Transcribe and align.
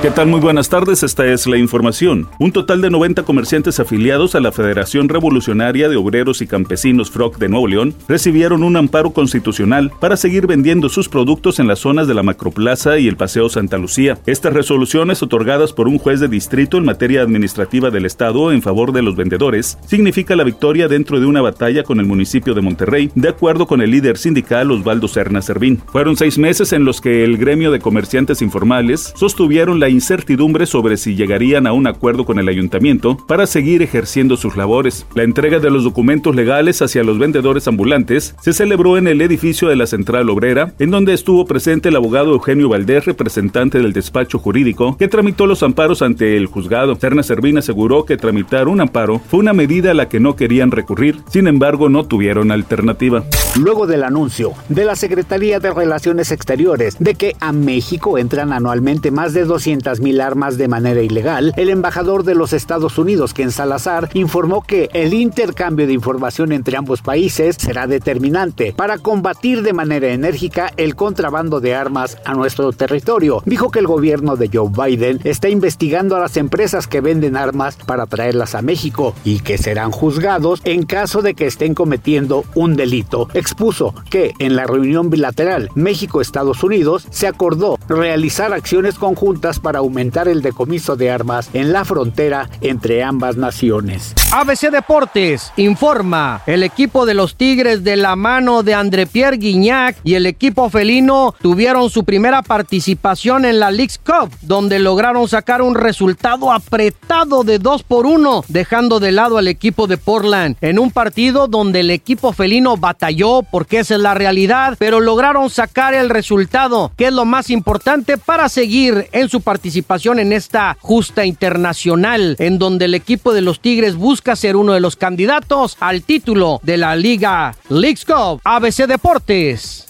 ¿Qué 0.00 0.12
tal? 0.12 0.28
Muy 0.28 0.38
buenas 0.38 0.68
tardes, 0.68 1.02
esta 1.02 1.26
es 1.26 1.48
la 1.48 1.56
información. 1.56 2.28
Un 2.38 2.52
total 2.52 2.80
de 2.80 2.88
90 2.88 3.24
comerciantes 3.24 3.80
afiliados 3.80 4.36
a 4.36 4.40
la 4.40 4.52
Federación 4.52 5.08
Revolucionaria 5.08 5.88
de 5.88 5.96
Obreros 5.96 6.40
y 6.40 6.46
Campesinos 6.46 7.10
FROC 7.10 7.36
de 7.38 7.48
Nuevo 7.48 7.66
León 7.66 7.94
recibieron 8.06 8.62
un 8.62 8.76
amparo 8.76 9.10
constitucional 9.10 9.90
para 9.98 10.16
seguir 10.16 10.46
vendiendo 10.46 10.88
sus 10.88 11.08
productos 11.08 11.58
en 11.58 11.66
las 11.66 11.80
zonas 11.80 12.06
de 12.06 12.14
la 12.14 12.22
Macroplaza 12.22 12.96
y 12.98 13.08
el 13.08 13.16
Paseo 13.16 13.48
Santa 13.48 13.76
Lucía. 13.76 14.20
Estas 14.26 14.52
resoluciones 14.52 15.20
otorgadas 15.20 15.72
por 15.72 15.88
un 15.88 15.98
juez 15.98 16.20
de 16.20 16.28
distrito 16.28 16.78
en 16.78 16.84
materia 16.84 17.22
administrativa 17.22 17.90
del 17.90 18.06
Estado 18.06 18.52
en 18.52 18.62
favor 18.62 18.92
de 18.92 19.02
los 19.02 19.16
vendedores 19.16 19.78
significa 19.84 20.36
la 20.36 20.44
victoria 20.44 20.86
dentro 20.86 21.18
de 21.18 21.26
una 21.26 21.42
batalla 21.42 21.82
con 21.82 21.98
el 21.98 22.06
municipio 22.06 22.54
de 22.54 22.60
Monterrey, 22.60 23.10
de 23.16 23.30
acuerdo 23.30 23.66
con 23.66 23.80
el 23.80 23.90
líder 23.90 24.16
sindical 24.16 24.70
Osvaldo 24.70 25.08
Serna 25.08 25.42
Servín. 25.42 25.82
Fueron 25.90 26.16
seis 26.16 26.38
meses 26.38 26.72
en 26.72 26.84
los 26.84 27.00
que 27.00 27.24
el 27.24 27.36
gremio 27.36 27.72
de 27.72 27.80
comerciantes 27.80 28.42
informales 28.42 29.12
sostuvieron 29.16 29.80
la 29.80 29.87
incertidumbre 29.88 30.66
sobre 30.66 30.96
si 30.96 31.14
llegarían 31.14 31.66
a 31.66 31.72
un 31.72 31.86
acuerdo 31.86 32.24
con 32.24 32.38
el 32.38 32.48
ayuntamiento 32.48 33.16
para 33.26 33.46
seguir 33.46 33.82
ejerciendo 33.82 34.36
sus 34.36 34.56
labores. 34.56 35.06
La 35.14 35.22
entrega 35.22 35.58
de 35.58 35.70
los 35.70 35.84
documentos 35.84 36.34
legales 36.34 36.82
hacia 36.82 37.04
los 37.04 37.18
vendedores 37.18 37.68
ambulantes 37.68 38.34
se 38.40 38.52
celebró 38.52 38.96
en 38.96 39.08
el 39.08 39.20
edificio 39.20 39.68
de 39.68 39.76
la 39.76 39.86
Central 39.86 40.28
Obrera, 40.30 40.74
en 40.78 40.90
donde 40.90 41.14
estuvo 41.14 41.46
presente 41.46 41.88
el 41.88 41.96
abogado 41.96 42.32
Eugenio 42.32 42.68
Valdés, 42.68 43.04
representante 43.04 43.78
del 43.78 43.92
despacho 43.92 44.38
jurídico, 44.38 44.96
que 44.96 45.08
tramitó 45.08 45.46
los 45.46 45.62
amparos 45.62 46.02
ante 46.02 46.36
el 46.36 46.46
juzgado. 46.46 46.96
Serna 46.96 47.22
Servín 47.22 47.58
aseguró 47.58 48.04
que 48.04 48.16
tramitar 48.16 48.68
un 48.68 48.80
amparo 48.80 49.20
fue 49.28 49.40
una 49.40 49.52
medida 49.52 49.92
a 49.92 49.94
la 49.94 50.08
que 50.08 50.20
no 50.20 50.36
querían 50.36 50.70
recurrir, 50.70 51.20
sin 51.28 51.46
embargo 51.46 51.88
no 51.88 52.06
tuvieron 52.06 52.50
alternativa. 52.50 53.24
Luego 53.58 53.86
del 53.86 54.04
anuncio 54.04 54.52
de 54.68 54.84
la 54.84 54.96
Secretaría 54.96 55.60
de 55.60 55.72
Relaciones 55.72 56.30
Exteriores 56.30 56.96
de 56.98 57.14
que 57.14 57.36
a 57.40 57.52
México 57.52 58.18
entran 58.18 58.52
anualmente 58.52 59.10
más 59.10 59.32
de 59.32 59.44
200 59.44 59.77
mil 60.00 60.20
armas 60.20 60.58
de 60.58 60.68
manera 60.68 61.00
ilegal, 61.02 61.52
el 61.56 61.70
embajador 61.70 62.24
de 62.24 62.34
los 62.34 62.52
Estados 62.52 62.98
Unidos, 62.98 63.32
Ken 63.32 63.50
Salazar, 63.50 64.10
informó 64.14 64.62
que 64.62 64.90
el 64.92 65.14
intercambio 65.14 65.86
de 65.86 65.92
información 65.92 66.52
entre 66.52 66.76
ambos 66.76 67.00
países 67.00 67.56
será 67.58 67.86
determinante 67.86 68.72
para 68.76 68.98
combatir 68.98 69.62
de 69.62 69.72
manera 69.72 70.08
enérgica 70.08 70.72
el 70.76 70.94
contrabando 70.94 71.60
de 71.60 71.74
armas 71.74 72.18
a 72.24 72.34
nuestro 72.34 72.72
territorio. 72.72 73.42
Dijo 73.46 73.70
que 73.70 73.78
el 73.78 73.86
gobierno 73.86 74.36
de 74.36 74.50
Joe 74.52 74.70
Biden 74.70 75.20
está 75.24 75.48
investigando 75.48 76.16
a 76.16 76.20
las 76.20 76.36
empresas 76.36 76.86
que 76.86 77.00
venden 77.00 77.36
armas 77.36 77.76
para 77.76 78.06
traerlas 78.06 78.54
a 78.54 78.62
México 78.62 79.14
y 79.24 79.40
que 79.40 79.58
serán 79.58 79.90
juzgados 79.90 80.60
en 80.64 80.84
caso 80.84 81.22
de 81.22 81.34
que 81.34 81.46
estén 81.46 81.74
cometiendo 81.74 82.44
un 82.54 82.76
delito. 82.76 83.28
Expuso 83.34 83.94
que 84.10 84.32
en 84.38 84.56
la 84.56 84.66
reunión 84.66 85.10
bilateral 85.10 85.70
México-Estados 85.74 86.62
Unidos 86.62 87.06
se 87.10 87.26
acordó 87.26 87.78
realizar 87.88 88.52
acciones 88.52 88.96
conjuntas 88.96 89.60
para 89.60 89.67
aumentar 89.76 90.28
el 90.28 90.42
decomiso 90.42 90.96
de 90.96 91.10
armas 91.10 91.50
en 91.52 91.72
la 91.72 91.84
frontera 91.84 92.48
entre 92.60 93.02
ambas 93.02 93.36
naciones. 93.36 94.14
ABC 94.32 94.70
Deportes 94.70 95.52
informa, 95.56 96.42
el 96.46 96.62
equipo 96.62 97.06
de 97.06 97.14
los 97.14 97.36
Tigres 97.36 97.82
de 97.84 97.96
la 97.96 98.16
mano 98.16 98.62
de 98.62 98.74
André 98.74 99.06
Pierre 99.06 99.38
Guignac 99.38 99.96
y 100.04 100.14
el 100.14 100.26
equipo 100.26 100.68
felino 100.70 101.34
tuvieron 101.40 101.90
su 101.90 102.04
primera 102.04 102.42
participación 102.42 103.44
en 103.44 103.58
la 103.58 103.70
League's 103.70 103.98
Cup, 103.98 104.30
donde 104.42 104.78
lograron 104.78 105.28
sacar 105.28 105.62
un 105.62 105.74
resultado 105.74 106.52
apretado 106.52 107.44
de 107.44 107.58
2 107.58 107.82
por 107.84 108.06
1, 108.06 108.44
dejando 108.48 109.00
de 109.00 109.12
lado 109.12 109.38
al 109.38 109.48
equipo 109.48 109.86
de 109.86 109.96
Portland 109.96 110.56
en 110.60 110.78
un 110.78 110.90
partido 110.90 111.48
donde 111.48 111.80
el 111.80 111.90
equipo 111.90 112.32
felino 112.32 112.76
batalló 112.76 113.42
porque 113.42 113.80
esa 113.80 113.94
es 113.94 114.00
la 114.00 114.14
realidad, 114.14 114.76
pero 114.78 115.00
lograron 115.00 115.50
sacar 115.50 115.94
el 115.94 116.10
resultado, 116.10 116.92
que 116.96 117.06
es 117.06 117.12
lo 117.12 117.24
más 117.24 117.50
importante 117.50 118.18
para 118.18 118.48
seguir 118.48 119.08
en 119.12 119.28
su 119.28 119.40
participación 119.58 120.20
en 120.20 120.32
esta 120.32 120.76
justa 120.80 121.26
internacional, 121.26 122.36
en 122.38 122.60
donde 122.60 122.84
el 122.84 122.94
equipo 122.94 123.34
de 123.34 123.40
los 123.40 123.58
Tigres 123.58 123.96
busca 123.96 124.36
ser 124.36 124.54
uno 124.54 124.72
de 124.72 124.78
los 124.78 124.94
candidatos 124.94 125.76
al 125.80 126.02
título 126.02 126.60
de 126.62 126.76
la 126.76 126.94
Liga 126.94 127.56
Leagues 127.68 128.04
Cup 128.04 128.40
ABC 128.44 128.86
Deportes. 128.86 129.87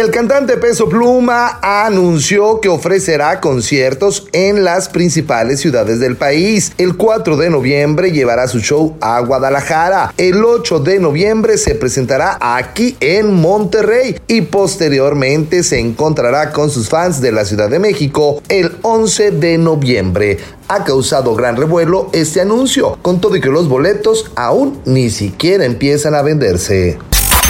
El 0.00 0.10
cantante 0.10 0.56
Peso 0.56 0.88
Pluma 0.88 1.58
anunció 1.60 2.62
que 2.62 2.70
ofrecerá 2.70 3.38
conciertos 3.38 4.26
en 4.32 4.64
las 4.64 4.88
principales 4.88 5.60
ciudades 5.60 6.00
del 6.00 6.16
país. 6.16 6.72
El 6.78 6.96
4 6.96 7.36
de 7.36 7.50
noviembre 7.50 8.10
llevará 8.10 8.48
su 8.48 8.60
show 8.60 8.96
a 9.02 9.20
Guadalajara. 9.20 10.14
El 10.16 10.42
8 10.42 10.80
de 10.80 11.00
noviembre 11.00 11.58
se 11.58 11.74
presentará 11.74 12.38
aquí 12.40 12.96
en 13.00 13.34
Monterrey 13.34 14.16
y 14.26 14.40
posteriormente 14.40 15.62
se 15.62 15.78
encontrará 15.78 16.50
con 16.50 16.70
sus 16.70 16.88
fans 16.88 17.20
de 17.20 17.32
la 17.32 17.44
Ciudad 17.44 17.68
de 17.68 17.78
México 17.78 18.40
el 18.48 18.72
11 18.80 19.32
de 19.32 19.58
noviembre. 19.58 20.38
Ha 20.68 20.82
causado 20.84 21.34
gran 21.34 21.58
revuelo 21.58 22.08
este 22.14 22.40
anuncio, 22.40 22.96
con 23.02 23.20
todo 23.20 23.36
y 23.36 23.42
que 23.42 23.50
los 23.50 23.68
boletos 23.68 24.30
aún 24.34 24.80
ni 24.86 25.10
siquiera 25.10 25.66
empiezan 25.66 26.14
a 26.14 26.22
venderse. 26.22 26.96